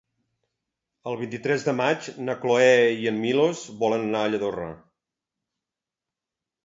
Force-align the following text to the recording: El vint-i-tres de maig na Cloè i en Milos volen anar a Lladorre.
El 1.11 1.17
vint-i-tres 1.19 1.65
de 1.67 1.75
maig 1.81 2.07
na 2.29 2.35
Cloè 2.45 2.73
i 3.03 3.07
en 3.13 3.21
Milos 3.27 3.61
volen 3.83 4.09
anar 4.09 4.25
a 4.29 4.33
Lladorre. 4.33 4.71